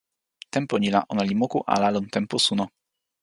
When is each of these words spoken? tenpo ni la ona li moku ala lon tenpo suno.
tenpo 0.55 0.75
ni 0.79 0.89
la 0.95 1.01
ona 1.11 1.23
li 1.29 1.35
moku 1.41 1.59
ala 1.73 1.87
lon 1.95 2.05
tenpo 2.15 2.35
suno. 2.45 2.65